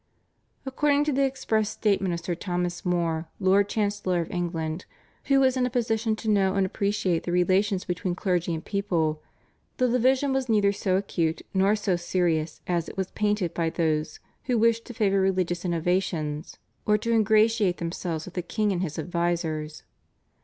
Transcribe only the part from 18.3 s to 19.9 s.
the king and his advisers.